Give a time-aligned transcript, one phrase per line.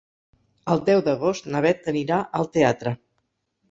[0.75, 2.99] El deu d'agost na Beth anirà al teatre.